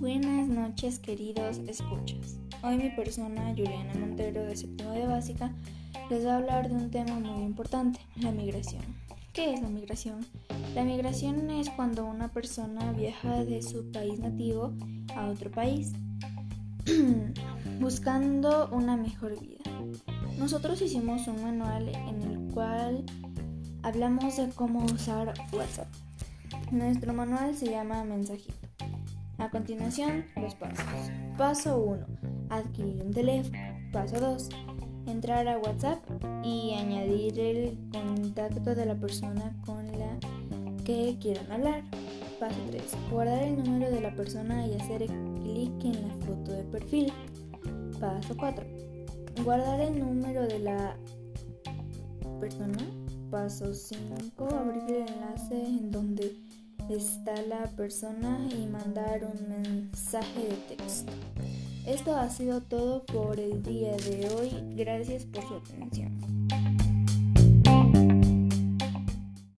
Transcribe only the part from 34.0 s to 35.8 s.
2. Entrar a